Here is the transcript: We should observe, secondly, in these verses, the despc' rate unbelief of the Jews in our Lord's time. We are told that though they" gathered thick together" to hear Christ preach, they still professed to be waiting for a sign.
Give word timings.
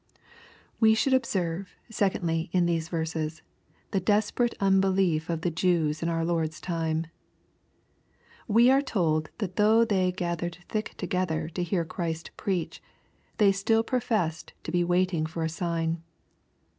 We 0.79 0.95
should 0.95 1.13
observe, 1.13 1.75
secondly, 1.91 2.49
in 2.53 2.65
these 2.65 2.89
verses, 2.89 3.43
the 3.91 4.01
despc' 4.01 4.39
rate 4.39 4.55
unbelief 4.59 5.29
of 5.29 5.41
the 5.41 5.51
Jews 5.51 6.01
in 6.01 6.09
our 6.09 6.25
Lord's 6.25 6.59
time. 6.59 7.05
We 8.47 8.71
are 8.71 8.81
told 8.81 9.29
that 9.37 9.57
though 9.57 9.85
they" 9.85 10.11
gathered 10.11 10.57
thick 10.69 10.95
together" 10.97 11.49
to 11.49 11.61
hear 11.61 11.85
Christ 11.85 12.31
preach, 12.35 12.81
they 13.37 13.51
still 13.51 13.83
professed 13.83 14.53
to 14.63 14.71
be 14.71 14.83
waiting 14.83 15.27
for 15.27 15.43
a 15.43 15.49
sign. 15.49 16.01